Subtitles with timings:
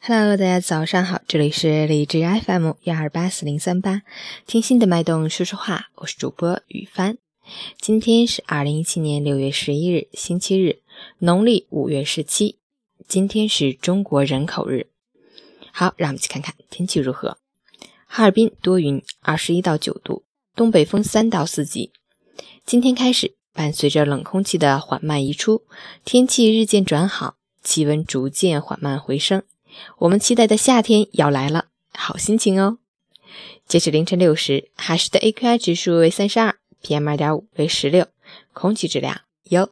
[0.00, 4.02] Hello，大家早上好，这里是荔枝 FM 幺二八四零三八，
[4.46, 7.18] 听心的脉动说说话，我是主播雨帆。
[7.78, 10.78] 今天是二零一七年六月十一日，星期日，
[11.18, 12.58] 农历五月十七。
[13.06, 14.86] 今天是中国人口日。
[15.72, 17.36] 好，让我们一起看看天气如何。
[18.06, 21.92] 哈尔滨多云，二十一到九度，东北风三到四级。
[22.64, 25.64] 今天开始，伴随着冷空气的缓慢移出，
[26.04, 29.42] 天气日渐转好，气温逐渐缓慢回升。
[29.98, 32.78] 我们期待的夏天要来了，好心情哦！
[33.66, 38.06] 截止凌晨六时，海市的 AQI 指数为三十二，PM 二点五为十六，
[38.52, 39.70] 空气质量优。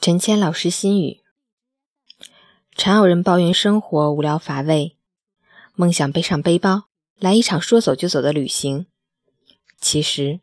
[0.00, 1.20] 陈谦老师心语：
[2.74, 4.96] 常有人抱怨生活无聊乏味。
[5.80, 8.84] 梦想背上背包，来一场说走就走的旅行。
[9.80, 10.40] 其实，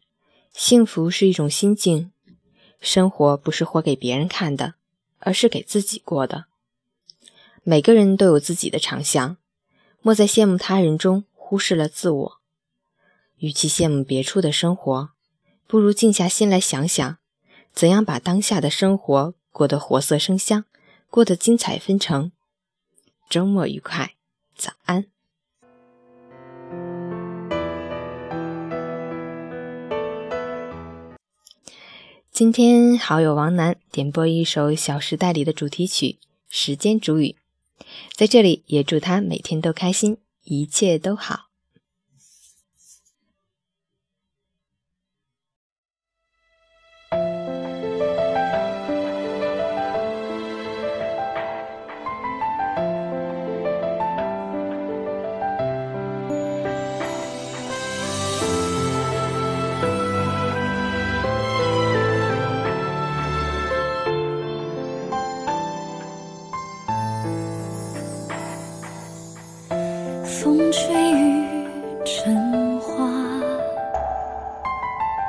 [0.51, 2.11] 幸福是一种心境。
[2.81, 4.73] 生活不是活给别人看的，
[5.19, 6.45] 而是给自己过的。
[7.61, 9.37] 每个人都有自己的长项，
[10.01, 12.37] 莫在羡慕他人中忽视了自我。
[13.37, 15.11] 与其羡慕别处的生活，
[15.67, 17.19] 不如静下心来想想，
[17.71, 20.65] 怎样把当下的生活过得活色生香，
[21.11, 22.31] 过得精彩纷呈。
[23.29, 24.15] 周末愉快，
[24.55, 25.05] 早安。
[32.37, 37.35] 今天好友王楠点播一首《小时代》里的主题曲《时间煮雨》，
[38.15, 41.46] 在这里也祝他每天都开心，一切都好。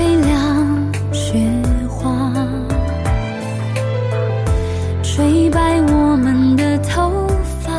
[0.00, 1.36] 吹凉雪
[1.86, 2.34] 花，
[5.02, 7.26] 吹白我们的头
[7.60, 7.70] 发。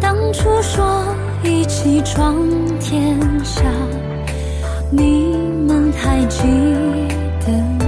[0.00, 1.04] 当初说
[1.44, 2.34] 一起闯
[2.80, 3.62] 天下，
[4.90, 5.36] 你
[5.68, 6.42] 们还记
[7.46, 7.81] 得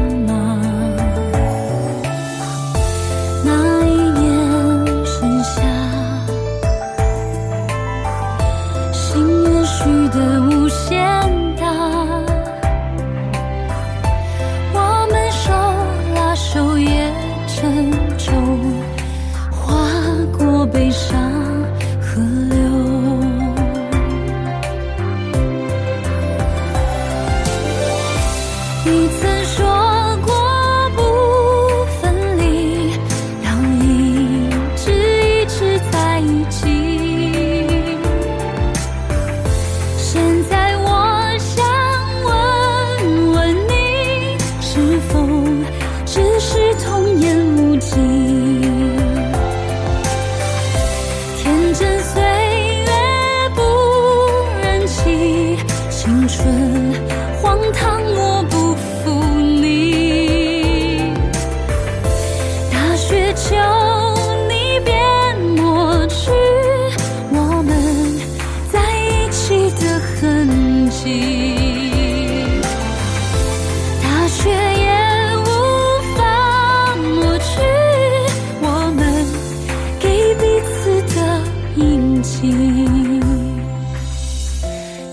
[17.64, 18.34] 沉重，
[19.50, 19.88] 划
[20.36, 21.18] 过悲伤
[21.98, 22.20] 河
[22.50, 22.58] 流。
[28.84, 29.08] 你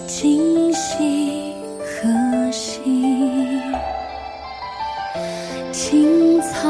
[0.07, 3.61] 今夕何夕
[5.71, 6.69] 青草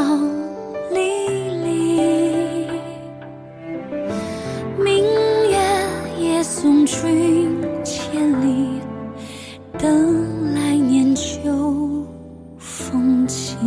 [0.91, 0.99] 离
[1.63, 2.67] 离
[4.77, 5.03] 明
[5.49, 5.57] 月
[6.19, 8.79] 夜送君千里
[9.79, 12.05] 等来年秋
[12.59, 13.57] 风起